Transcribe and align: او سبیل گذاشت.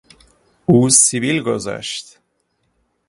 او 0.65 0.89
سبیل 0.89 1.39
گذاشت. 1.43 2.19